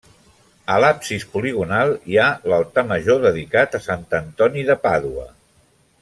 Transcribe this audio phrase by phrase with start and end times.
[0.75, 5.27] A l'absis poligonal hi ha l'altar major dedicat a sant Antoni de Pàdua.